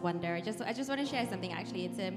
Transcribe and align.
Wonder. 0.00 0.34
I 0.34 0.40
just 0.40 0.60
I 0.60 0.72
just 0.72 0.88
want 0.88 1.00
to 1.00 1.06
share 1.06 1.26
something 1.28 1.52
actually. 1.52 1.84
It's 1.86 1.98
a 1.98 2.12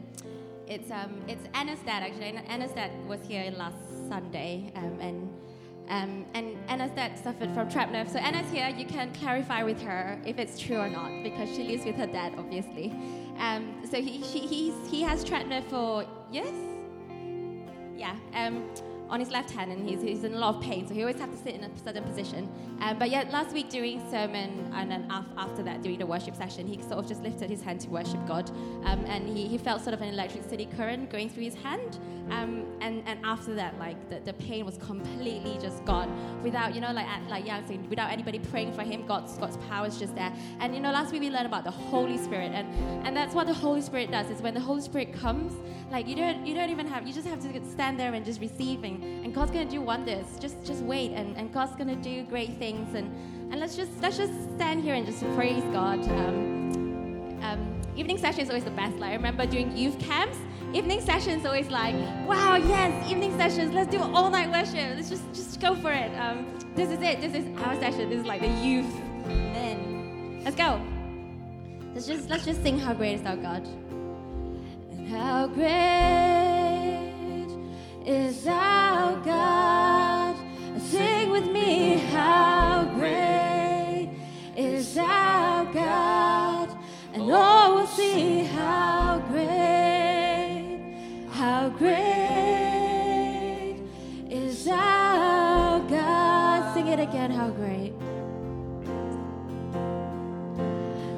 it's 0.68 0.92
um, 0.92 1.22
it's 1.28 1.48
Anna's 1.54 1.80
dad 1.80 2.04
actually. 2.04 2.38
Anna's 2.48 2.72
dad 2.72 2.92
was 3.08 3.20
here 3.28 3.52
last 3.52 3.78
Sunday, 4.08 4.72
um, 4.76 4.98
and 5.00 5.30
um, 5.90 6.26
and 6.34 6.58
Anna's 6.70 6.92
dad 6.92 7.18
suffered 7.18 7.54
from 7.54 7.70
trapped 7.70 7.92
nerve. 7.92 8.10
So 8.10 8.20
Anna's 8.20 8.50
here. 8.52 8.70
You 8.70 8.86
can 8.86 9.12
clarify 9.14 9.64
with 9.64 9.82
her 9.82 10.20
if 10.26 10.40
it's 10.40 10.58
true 10.58 10.78
or 10.78 10.90
not 10.90 11.24
because 11.24 11.50
she 11.50 11.64
lives 11.64 11.86
with 11.86 11.96
her 11.96 12.08
dad, 12.08 12.34
obviously. 12.38 12.94
Um, 13.38 13.82
so 13.90 14.02
he 14.02 14.24
she, 14.24 14.40
he's, 14.40 14.90
he 14.90 15.02
has 15.02 15.24
trapped 15.24 15.48
nerve 15.48 15.66
for 15.66 16.06
yes, 16.32 16.54
Yeah. 17.98 18.16
Um, 18.34 18.70
on 19.12 19.20
his 19.20 19.30
left 19.30 19.52
hand 19.52 19.72
and 19.72 19.88
he's, 19.88 20.02
he's 20.02 20.24
in 20.24 20.34
a 20.34 20.40
lot 20.40 20.56
of 20.56 20.62
pain, 20.62 20.88
so 20.88 20.94
he 20.94 21.02
always 21.02 21.20
has 21.20 21.30
to 21.30 21.38
sit 21.38 21.54
in 21.54 21.64
a 21.64 21.78
certain 21.78 22.04
position. 22.04 22.50
Um, 22.80 22.98
but 22.98 23.10
yeah, 23.10 23.26
last 23.30 23.54
week 23.54 23.70
during 23.70 24.00
sermon 24.10 24.72
and 24.74 24.90
then 24.90 25.06
after 25.38 25.62
that 25.64 25.82
during 25.82 26.00
the 26.00 26.06
worship 26.06 26.36
session, 26.36 26.66
he 26.66 26.82
sort 26.82 26.94
of 26.94 27.08
just 27.08 27.22
lifted 27.22 27.50
his 27.50 27.62
hand 27.62 27.82
to 27.82 27.90
worship 27.90 28.26
God, 28.26 28.50
um, 28.86 29.04
and 29.08 29.28
he, 29.28 29.48
he 29.48 29.58
felt 29.58 29.82
sort 29.82 29.94
of 29.94 30.02
an 30.02 30.08
electricity 30.08 30.66
current 30.78 31.10
going 31.12 31.30
through 31.30 31.44
his 31.44 31.56
hand. 31.56 32.00
Um, 32.32 32.66
and, 32.82 33.04
and 33.06 33.20
after 33.24 33.54
that, 33.56 33.78
like 33.78 34.10
the, 34.10 34.20
the 34.20 34.34
pain 34.34 34.66
was 34.66 34.78
completely 34.78 35.58
just 35.62 35.84
gone 35.86 36.10
without, 36.42 36.74
you 36.74 36.82
know, 36.82 36.92
like 36.92 37.08
like 37.30 37.46
yeah, 37.46 37.62
without 37.90 38.12
anybody 38.12 38.40
praying 38.40 38.74
for 38.74 38.84
him, 38.84 39.06
God's 39.06 39.38
God's 39.38 39.58
power 39.70 39.88
is 39.88 39.98
just 39.98 40.16
there. 40.16 40.34
And 40.60 40.74
you 40.74 40.82
know, 40.82 40.92
last 40.92 41.12
week 41.12 41.22
we 41.22 41.30
learned 41.30 41.46
about 41.46 41.64
the 41.64 41.72
Holy 41.72 42.18
Spirit, 42.18 42.52
and 42.54 42.68
and 43.06 43.16
that's 43.16 43.36
what 43.36 43.48
the 43.48 43.54
Holy 43.54 43.82
Spirit 43.82 44.12
does. 44.12 44.30
Is 44.30 44.42
when 44.42 44.54
the 44.54 44.60
Holy 44.60 44.82
Spirit 44.82 45.14
comes, 45.14 45.54
like 45.92 46.08
you 46.08 46.16
don't 46.16 46.46
you 46.46 46.56
don't 46.56 46.70
even 46.70 46.88
have 46.88 47.08
you 47.08 47.14
just 47.14 47.28
have 47.28 47.42
to 47.42 47.66
stand 47.70 48.00
there 48.00 48.14
and 48.14 48.26
just 48.26 48.40
receiving 48.42 49.22
and 49.24 49.34
God's 49.34 49.52
gonna 49.52 49.70
do 49.70 49.82
wonders. 49.82 50.26
Just 50.40 50.64
just 50.64 50.84
wait, 50.84 51.12
and, 51.12 51.38
and 51.38 51.54
God's 51.54 51.76
gonna 51.76 51.96
do 51.96 52.24
great 52.24 52.58
things. 52.58 52.96
And 52.96 53.08
and 53.52 53.60
let's 53.60 53.76
just 53.76 53.92
let's 54.02 54.18
just 54.18 54.34
stand 54.56 54.84
here 54.84 54.94
and 54.94 55.06
just 55.06 55.24
praise 55.36 55.64
God. 55.72 56.02
Um, 56.10 57.40
um, 57.42 57.82
evening 57.96 58.18
session 58.18 58.42
is 58.42 58.50
always 58.50 58.64
the 58.64 58.72
best. 58.72 58.98
Like 58.98 59.12
I 59.12 59.16
remember 59.16 59.46
doing 59.46 59.76
youth 59.76 60.00
camps. 60.00 60.38
Evening 60.74 61.02
sessions 61.02 61.46
always 61.46 61.70
like, 61.70 61.96
wow, 62.26 62.56
yes, 62.56 63.12
evening 63.12 63.36
sessions. 63.38 63.74
Let's 63.74 63.92
do 63.92 64.02
all 64.02 64.30
night 64.30 64.50
worship. 64.50 64.96
Let's 64.96 65.10
just 65.10 65.24
just 65.34 65.60
go 65.60 65.76
for 65.76 65.92
it. 65.92 66.16
Um, 66.18 66.46
this 66.76 66.90
is 66.90 67.02
it. 67.02 67.20
This 67.20 67.34
is 67.34 67.46
our 67.60 67.76
session. 67.76 68.10
This 68.10 68.20
is 68.22 68.26
like 68.26 68.40
the 68.40 68.48
youth. 68.48 68.90
Then 69.28 70.42
let's 70.46 70.56
go. 70.56 70.82
Let's 71.94 72.08
just 72.08 72.30
let's 72.30 72.46
just 72.46 72.64
sing 72.64 72.80
how 72.80 72.94
great 72.94 73.20
is 73.20 73.26
our 73.26 73.36
God. 73.36 73.68
And 74.92 75.10
how 75.10 75.48
great 75.48 75.72
is 78.06 78.48
our 78.48 79.20
God. 79.26 80.38
Sing 80.80 81.32
with 81.32 81.52
me, 81.52 81.98
how 81.98 82.86
great 82.96 84.10
is 84.56 84.98
our 84.98 85.66
God. 85.74 86.70
And 87.14 87.30
all 87.30 87.76
will 87.76 87.88
see 87.88 88.46
how 88.46 89.20
great, 89.30 89.81
how 91.42 91.70
great 91.70 91.90
is 94.30 94.68
our 94.68 95.80
God. 95.90 96.74
Sing 96.76 96.86
it 96.86 97.00
again, 97.00 97.32
how 97.32 97.50
great. 97.50 97.94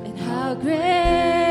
And 0.06 0.18
how 0.18 0.56
great 0.56 1.43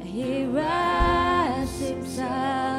And 0.01 0.09
he 0.09 0.47
wraps 0.47 1.79
himself 1.81 2.76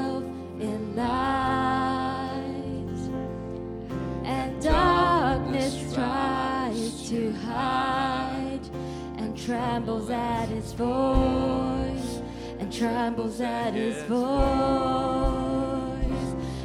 trembles 9.48 10.10
at 10.10 10.48
his 10.48 10.74
voice, 10.74 12.22
and 12.60 12.70
trembles 12.70 13.40
at 13.40 13.74
his 13.74 13.96
voice. 14.04 14.18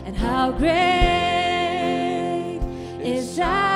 And 0.05 0.17
how 0.17 0.51
great 0.51 0.73
is 3.01 3.39
our 3.39 3.72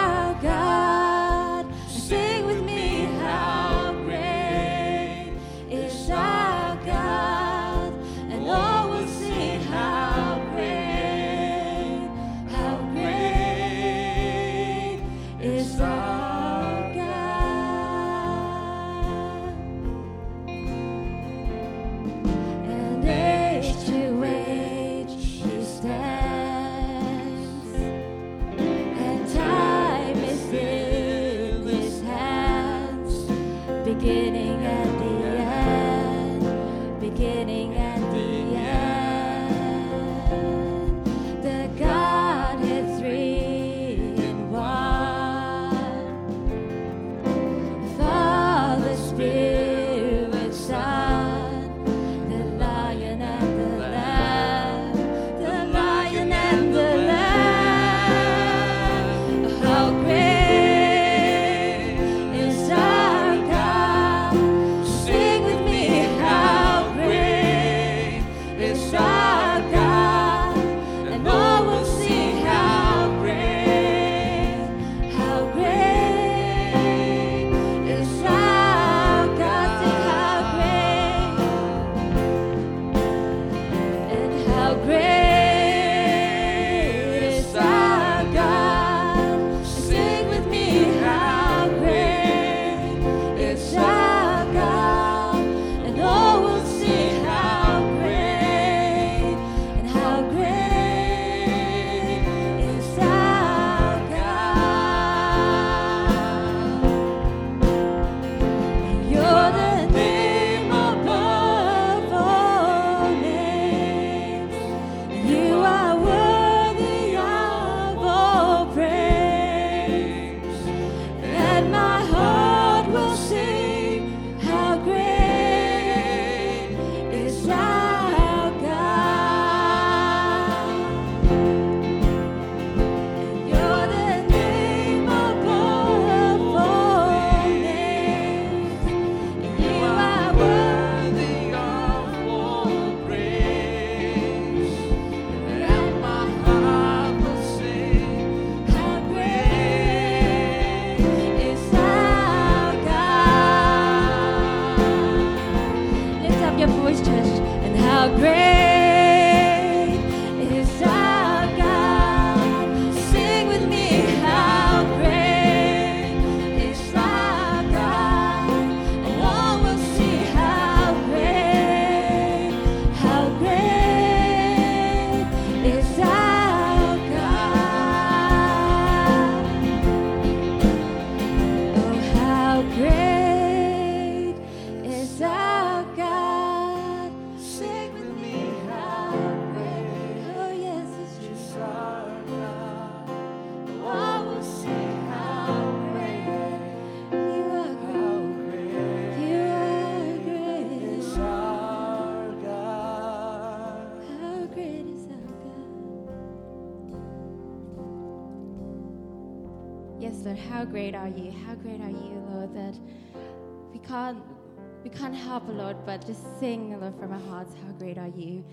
Lord, 215.52 215.76
but 215.86 216.06
just 216.06 216.38
sing, 216.38 216.78
Lord, 216.80 216.98
from 216.98 217.12
our 217.12 217.20
hearts, 217.30 217.54
how 217.64 217.72
great 217.72 217.98
are 217.98 218.12
you? 218.16 218.44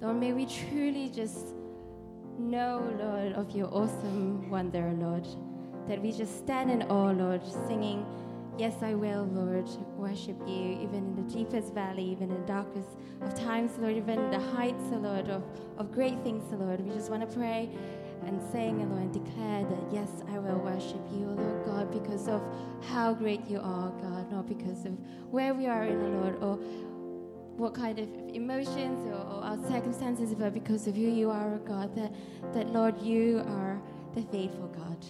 Lord, 0.00 0.16
may 0.16 0.32
we 0.32 0.46
truly 0.46 1.08
just 1.08 1.54
know, 2.38 2.82
Lord, 2.98 3.32
of 3.32 3.50
your 3.56 3.68
awesome 3.72 4.50
wonder, 4.50 4.92
Lord. 4.98 5.26
That 5.88 6.02
we 6.02 6.12
just 6.12 6.38
stand 6.38 6.70
in 6.70 6.82
awe, 6.84 7.12
Lord, 7.12 7.42
singing, 7.66 8.04
Yes, 8.58 8.82
I 8.82 8.94
will, 8.94 9.28
Lord, 9.34 9.68
worship 9.98 10.36
you, 10.46 10.78
even 10.80 10.94
in 10.94 11.14
the 11.14 11.34
deepest 11.34 11.74
valley, 11.74 12.04
even 12.04 12.30
in 12.30 12.40
the 12.40 12.46
darkest 12.46 12.88
of 13.20 13.34
times, 13.38 13.72
Lord, 13.78 13.98
even 13.98 14.18
in 14.18 14.30
the 14.30 14.40
heights, 14.40 14.82
Lord, 14.92 15.28
of, 15.28 15.42
of 15.76 15.92
great 15.92 16.18
things, 16.22 16.42
Lord. 16.52 16.80
We 16.80 16.90
just 16.94 17.10
want 17.10 17.28
to 17.28 17.36
pray 17.36 17.68
and 18.24 18.40
sing, 18.52 18.82
oh 18.82 18.86
Lord, 18.86 19.02
and 19.02 19.12
declare 19.12 19.64
that, 19.64 19.92
yes, 19.92 20.08
I 20.32 20.38
will 20.38 20.58
worship 20.58 21.00
you, 21.12 21.26
Lord 21.26 21.64
God, 21.64 21.92
because 21.92 22.28
of 22.28 22.42
how 22.88 23.12
great 23.14 23.46
you 23.48 23.58
are, 23.60 23.90
God, 24.02 24.30
not 24.30 24.46
because 24.46 24.84
of 24.84 24.92
where 25.30 25.54
we 25.54 25.66
are 25.66 25.84
in, 25.84 25.98
the 25.98 26.08
Lord, 26.08 26.42
or 26.42 26.56
what 27.56 27.74
kind 27.74 27.98
of 27.98 28.08
emotions 28.34 29.06
or, 29.06 29.14
or 29.14 29.42
our 29.42 29.58
circumstances, 29.68 30.34
but 30.34 30.52
because 30.52 30.86
of 30.86 30.94
who 30.94 31.02
you 31.02 31.30
are, 31.30 31.58
God, 31.58 31.94
that, 31.96 32.12
that 32.52 32.72
Lord, 32.72 33.00
you 33.00 33.42
are 33.46 33.80
the 34.14 34.22
faithful 34.22 34.68
God. 34.68 35.04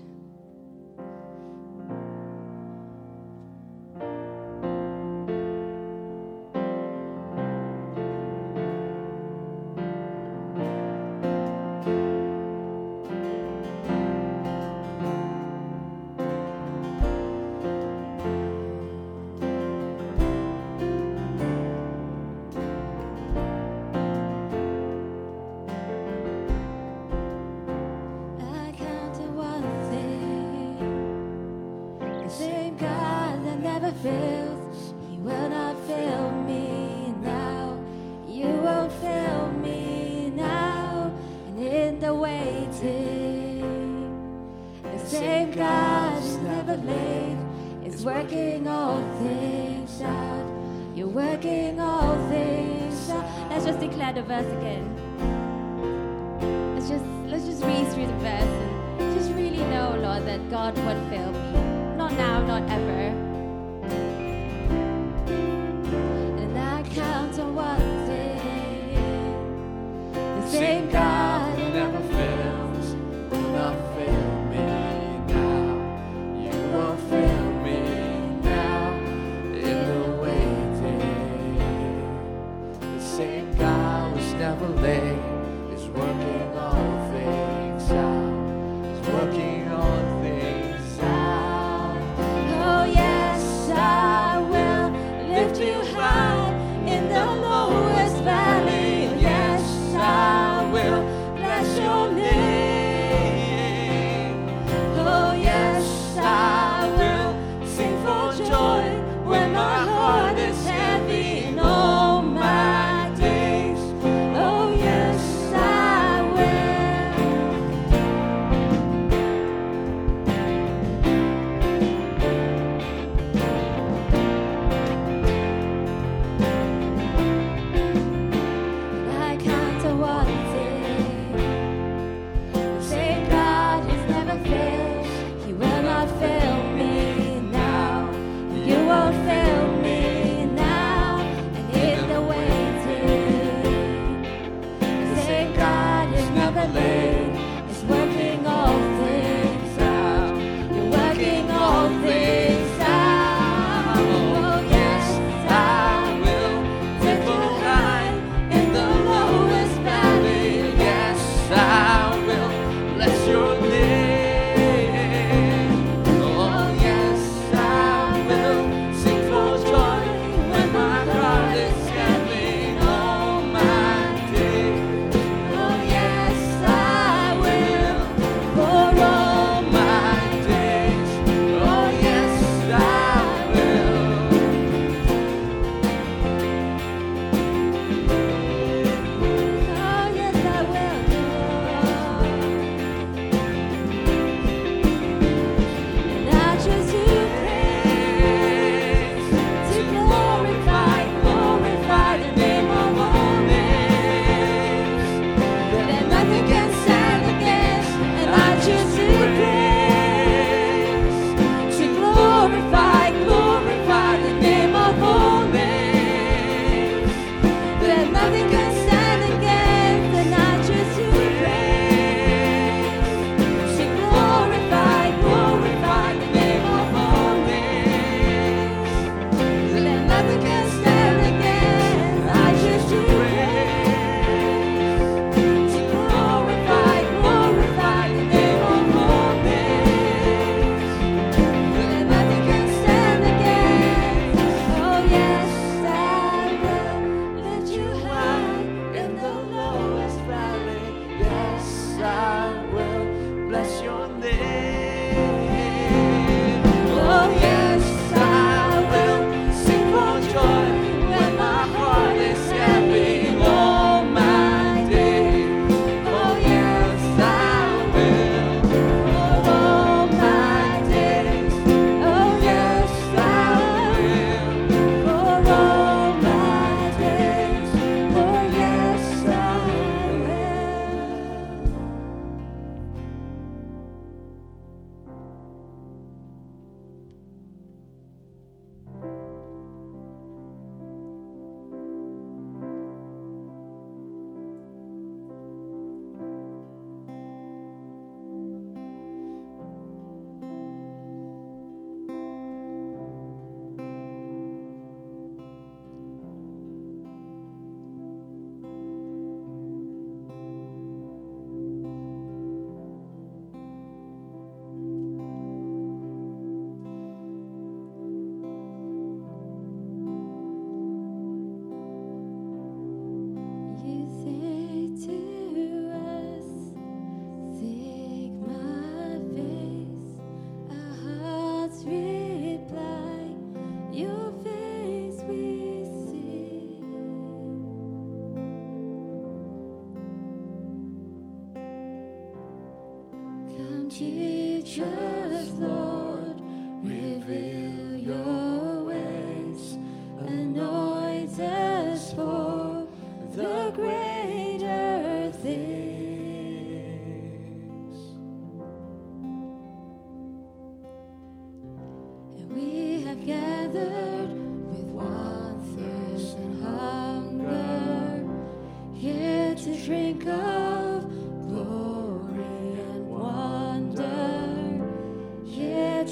The 44.83 44.99
same 45.05 45.51
God 45.53 46.23
who's 46.23 46.37
never 46.37 46.77
late 46.77 47.39
is 47.85 48.05
working 48.05 48.67
all 48.69 49.03
things 49.19 50.01
out. 50.03 50.47
You're 50.95 51.09
working 51.09 51.81
all 51.81 52.17
things 52.29 53.11
out. 53.11 53.25
Let's 53.51 53.65
just 53.67 53.81
declare 53.81 54.13
the 54.13 54.23
verse 54.23 54.47
again. 54.59 54.87
Let's 56.75 56.89
just 56.89 57.05
let's 57.27 57.45
just 57.45 57.63
read 57.65 57.87
through 57.93 58.07
the 58.07 58.19
verse 58.19 58.43
and 59.01 59.15
just 59.19 59.31
really 59.33 59.65
know, 59.73 59.97
Lord, 60.01 60.27
that 60.27 60.51
God 60.51 60.77
won't 60.79 61.09
fail 61.09 61.33
me. 61.33 61.53
Not 61.97 62.13
now, 62.13 62.45
not 62.47 62.69
ever. 62.71 63.27
Count 66.95 67.39
on 67.39 67.55
one 67.55 68.07
thing. 68.07 68.95
The 70.15 70.49
same 70.49 70.89
God 70.89 71.06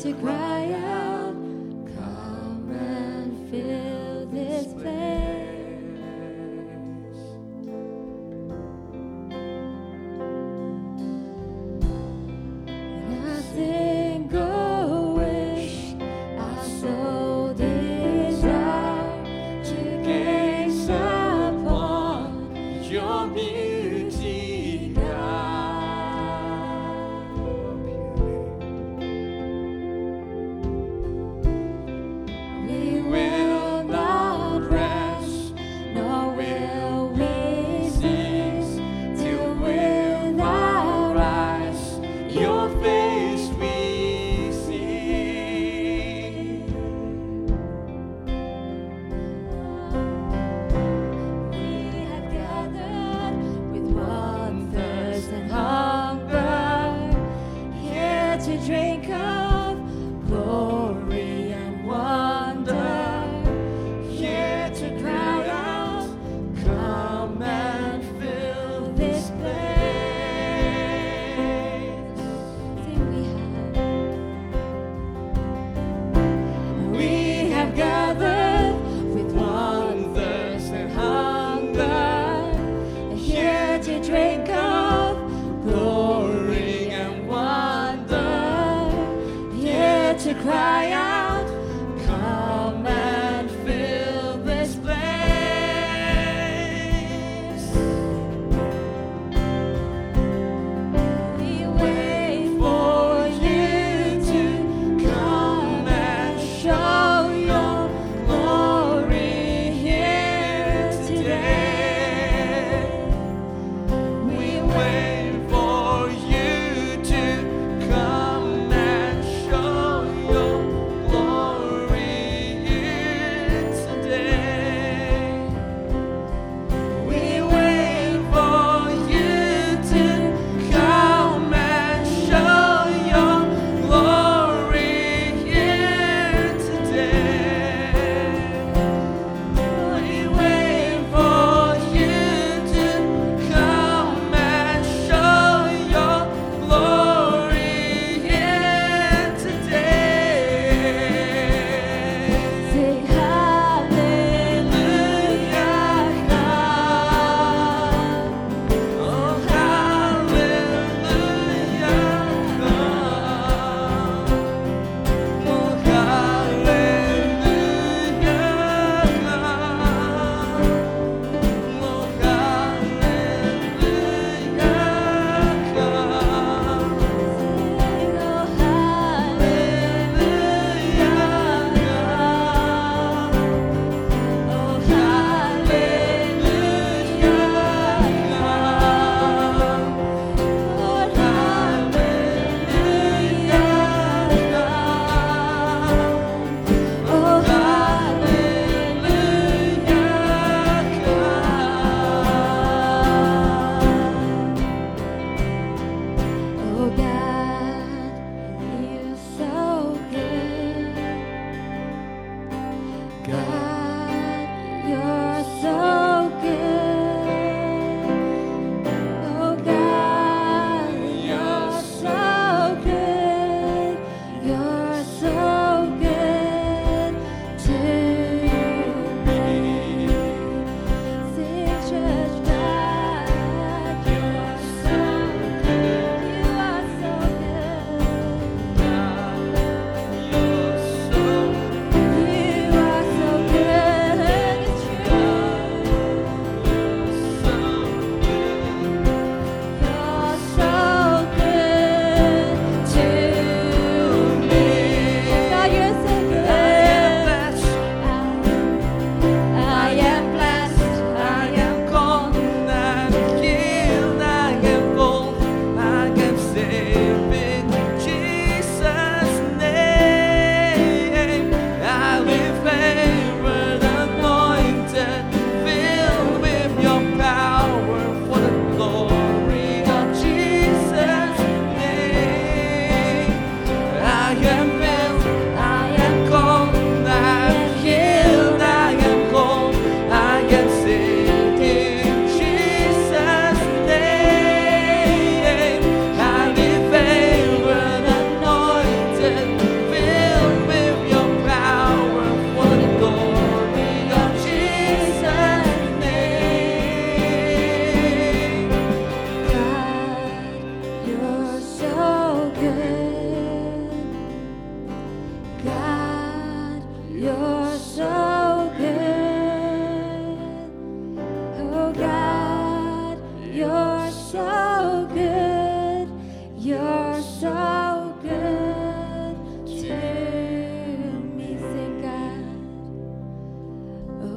to 0.05 0.64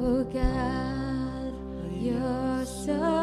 God, 0.08 1.52
you're 2.00 2.64
so. 2.64 3.17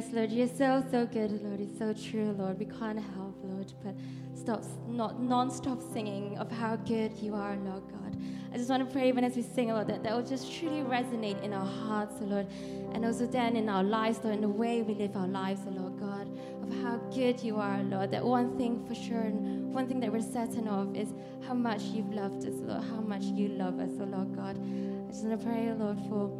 Yes, 0.00 0.14
Lord, 0.14 0.32
you're 0.32 0.48
so, 0.48 0.82
so 0.90 1.04
good, 1.04 1.42
Lord. 1.42 1.60
It's 1.60 1.78
so 1.78 1.92
true, 1.92 2.34
Lord. 2.38 2.58
We 2.58 2.64
can't 2.64 2.98
help, 2.98 3.36
Lord, 3.42 3.70
but 3.84 3.94
stop, 4.34 4.64
not 4.88 5.20
non-stop 5.20 5.82
singing 5.92 6.38
of 6.38 6.50
how 6.50 6.76
good 6.76 7.12
you 7.18 7.34
are, 7.34 7.54
Lord 7.56 7.82
God. 7.92 8.16
I 8.50 8.56
just 8.56 8.70
want 8.70 8.88
to 8.88 8.90
pray 8.90 9.08
even 9.08 9.24
as 9.24 9.36
we 9.36 9.42
sing, 9.42 9.68
Lord, 9.68 9.88
that 9.88 10.02
that 10.02 10.16
will 10.16 10.24
just 10.24 10.50
truly 10.50 10.80
resonate 10.80 11.42
in 11.42 11.52
our 11.52 11.66
hearts, 11.66 12.14
oh 12.22 12.24
Lord, 12.24 12.46
and 12.94 13.04
also 13.04 13.26
then 13.26 13.56
in 13.56 13.68
our 13.68 13.82
lives, 13.82 14.20
Lord, 14.24 14.36
in 14.36 14.40
the 14.40 14.48
way 14.48 14.80
we 14.80 14.94
live 14.94 15.14
our 15.18 15.28
lives, 15.28 15.60
oh 15.66 15.70
Lord 15.70 16.00
God, 16.00 16.28
of 16.62 16.82
how 16.82 16.96
good 17.14 17.38
you 17.42 17.58
are, 17.58 17.82
Lord. 17.82 18.10
That 18.10 18.24
one 18.24 18.56
thing 18.56 18.82
for 18.86 18.94
sure, 18.94 19.20
and 19.20 19.70
one 19.74 19.86
thing 19.86 20.00
that 20.00 20.10
we're 20.10 20.22
certain 20.22 20.66
of 20.66 20.96
is 20.96 21.12
how 21.46 21.52
much 21.52 21.82
you've 21.82 22.14
loved 22.14 22.46
us, 22.46 22.54
Lord, 22.54 22.82
how 22.84 23.02
much 23.02 23.24
you 23.24 23.48
love 23.48 23.78
us, 23.78 23.90
oh 24.00 24.04
Lord 24.04 24.34
God. 24.34 24.56
I 24.56 25.10
just 25.10 25.26
want 25.26 25.38
to 25.38 25.46
pray, 25.46 25.70
Lord, 25.74 25.98
for 26.08 26.30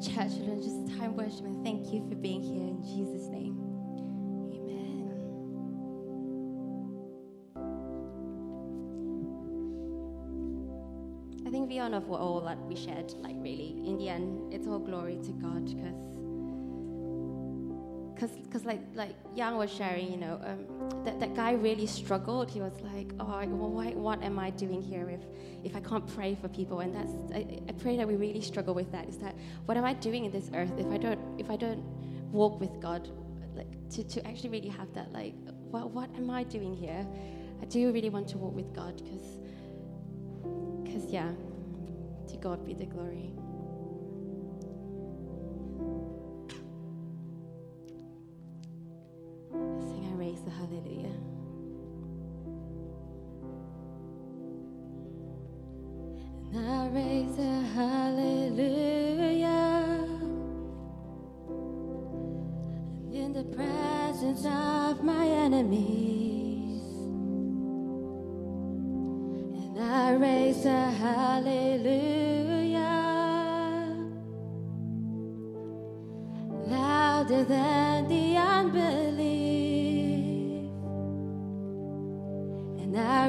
church, 0.00 0.32
Lord, 0.40 0.62
just 0.62 0.94
a 0.94 0.98
time 0.98 1.14
worship, 1.14 1.44
and 1.44 1.62
thank 1.64 1.92
you 1.92 2.08
for 2.08 2.14
being 2.14 2.42
here 2.42 2.62
in 2.62 2.82
Jesus' 2.82 3.28
name. 3.28 3.58
Amen. 4.54 5.12
I 11.46 11.50
think 11.50 11.68
beyond 11.68 11.94
of 11.94 12.08
what 12.08 12.20
all 12.20 12.40
that 12.40 12.58
we 12.62 12.76
shared, 12.76 13.12
like 13.20 13.36
really, 13.38 13.76
in 13.86 13.98
the 13.98 14.08
end, 14.08 14.54
it's 14.54 14.66
all 14.66 14.78
glory 14.78 15.18
to 15.22 15.32
God 15.32 15.66
because 15.66 16.19
because 18.20 18.36
because 18.36 18.64
like 18.64 18.80
like 18.94 19.14
Yang 19.34 19.56
was 19.56 19.72
sharing, 19.72 20.10
you 20.10 20.18
know, 20.18 20.40
um, 20.44 21.04
that 21.04 21.18
that 21.20 21.34
guy 21.34 21.52
really 21.52 21.86
struggled. 21.86 22.50
He 22.50 22.60
was 22.60 22.78
like, 22.80 23.12
oh, 23.18 23.26
well, 23.46 23.70
why, 23.70 23.90
what 23.92 24.22
am 24.22 24.38
I 24.38 24.50
doing 24.50 24.82
here 24.82 25.08
if 25.08 25.20
if 25.64 25.74
I 25.74 25.80
can't 25.80 26.06
pray 26.06 26.34
for 26.34 26.48
people? 26.48 26.80
And 26.80 26.94
that's 26.94 27.12
I, 27.34 27.60
I 27.68 27.72
pray 27.72 27.96
that 27.96 28.06
we 28.06 28.16
really 28.16 28.42
struggle 28.42 28.74
with 28.74 28.92
that. 28.92 29.08
Is 29.08 29.16
that 29.18 29.34
what 29.64 29.76
am 29.76 29.84
I 29.84 29.94
doing 29.94 30.26
in 30.26 30.32
this 30.32 30.50
earth 30.54 30.72
if 30.78 30.86
I 30.90 30.98
don't 30.98 31.20
if 31.38 31.50
I 31.50 31.56
don't 31.56 31.82
walk 32.30 32.60
with 32.60 32.78
God, 32.80 33.08
like 33.54 33.72
to 33.90 34.04
to 34.04 34.26
actually 34.26 34.50
really 34.50 34.68
have 34.68 34.92
that 34.94 35.12
like, 35.12 35.34
what 35.70 35.90
what 35.90 36.10
am 36.16 36.28
I 36.30 36.44
doing 36.44 36.74
here? 36.74 37.06
I 37.62 37.64
do 37.66 37.90
really 37.92 38.10
want 38.10 38.28
to 38.28 38.38
walk 38.38 38.54
with 38.54 38.74
God 38.74 38.96
because 39.02 39.38
because 40.84 41.04
yeah, 41.10 41.30
to 42.28 42.36
God 42.36 42.66
be 42.66 42.74
the 42.74 42.86
glory. 42.86 43.32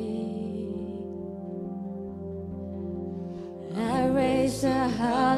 I 3.77 4.07
raise 4.09 4.65
a 4.65 4.89
hallelujah. 4.89 5.36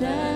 Louder 0.00 0.31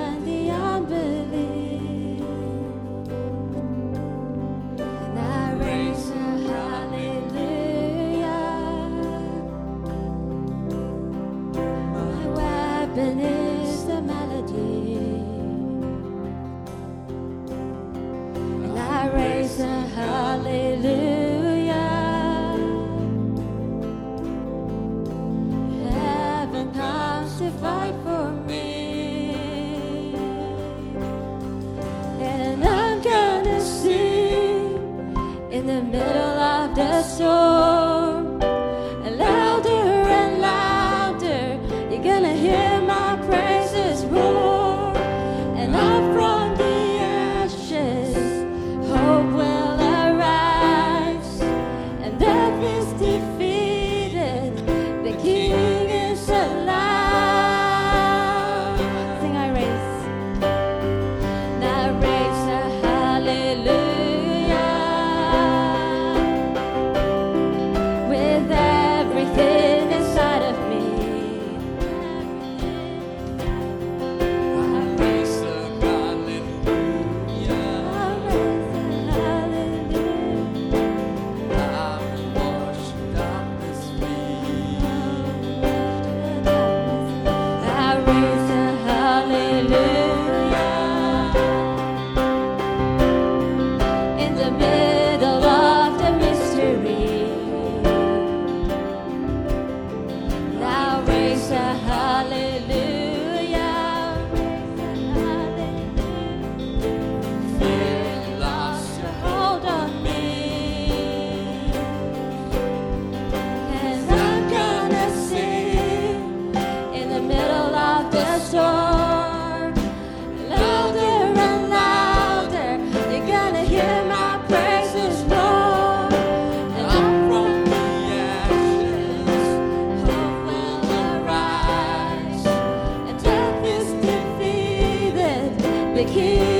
here. 136.08 136.55